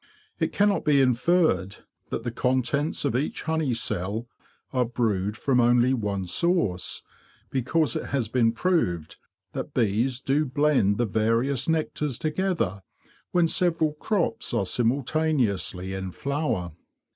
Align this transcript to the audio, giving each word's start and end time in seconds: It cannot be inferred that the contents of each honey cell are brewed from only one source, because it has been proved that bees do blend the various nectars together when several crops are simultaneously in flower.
It 0.39 0.51
cannot 0.51 0.83
be 0.83 0.99
inferred 0.99 1.75
that 2.09 2.23
the 2.23 2.31
contents 2.31 3.05
of 3.05 3.15
each 3.15 3.43
honey 3.43 3.75
cell 3.75 4.27
are 4.73 4.83
brewed 4.83 5.37
from 5.37 5.59
only 5.59 5.93
one 5.93 6.25
source, 6.25 7.03
because 7.51 7.95
it 7.95 8.07
has 8.07 8.27
been 8.27 8.51
proved 8.51 9.17
that 9.53 9.75
bees 9.75 10.19
do 10.19 10.43
blend 10.43 10.97
the 10.97 11.05
various 11.05 11.67
nectars 11.67 12.17
together 12.17 12.81
when 13.29 13.47
several 13.47 13.93
crops 13.93 14.55
are 14.55 14.65
simultaneously 14.65 15.93
in 15.93 16.09
flower. 16.09 16.71